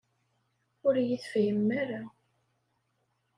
[0.85, 2.01] Ur iyi-tefhimem ara.